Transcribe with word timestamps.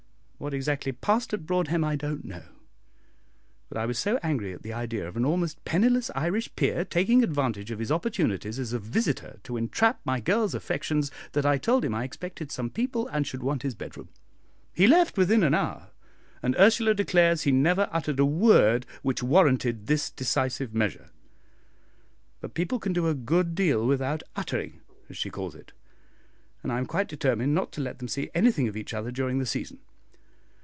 What 0.43 0.55
exactly 0.55 0.91
passed 0.91 1.35
at 1.35 1.45
Broadhem 1.45 1.83
I 1.83 1.95
don't 1.95 2.25
know; 2.25 2.41
but 3.69 3.77
I 3.77 3.85
was 3.85 3.99
so 3.99 4.17
angry 4.23 4.53
at 4.53 4.63
the 4.63 4.73
idea 4.73 5.07
of 5.07 5.15
an 5.15 5.23
almost 5.23 5.63
penniless 5.65 6.09
Irish 6.15 6.49
peer 6.55 6.83
taking 6.83 7.21
advantage 7.23 7.69
of 7.69 7.77
his 7.77 7.91
opportunities 7.91 8.57
as 8.57 8.73
a 8.73 8.79
visitor 8.79 9.37
to 9.43 9.55
entrap 9.55 10.01
my 10.03 10.19
girl's 10.19 10.55
affections, 10.55 11.11
that 11.33 11.45
I 11.45 11.59
told 11.59 11.85
him 11.85 11.93
I 11.93 12.05
expected 12.05 12.51
some 12.51 12.71
people, 12.71 13.07
and 13.09 13.27
should 13.27 13.43
want 13.43 13.61
his 13.61 13.75
bedroom. 13.75 14.09
He 14.73 14.87
left 14.87 15.15
within 15.15 15.43
an 15.43 15.53
hour, 15.53 15.91
and 16.41 16.55
Ursula 16.57 16.95
declares 16.95 17.43
he 17.43 17.51
never 17.51 17.87
uttered 17.91 18.17
a 18.19 18.25
word 18.25 18.87
which 19.03 19.21
warranted 19.21 19.85
this 19.85 20.09
decisive 20.09 20.73
measure; 20.73 21.11
but 22.39 22.55
people 22.55 22.79
can 22.79 22.93
do 22.93 23.05
a 23.05 23.13
good 23.13 23.53
deal 23.53 23.85
without 23.85 24.23
'uttering,' 24.35 24.81
as 25.07 25.17
she 25.17 25.29
calls 25.29 25.53
it; 25.53 25.71
and 26.63 26.71
I 26.71 26.79
am 26.79 26.87
quite 26.87 27.07
determined 27.09 27.53
not 27.53 27.71
to 27.73 27.81
let 27.81 27.99
them 27.99 28.07
see 28.07 28.31
anything 28.33 28.67
of 28.67 28.75
each 28.75 28.91
other 28.95 29.11
during 29.11 29.37
the 29.37 29.45
season. 29.45 29.81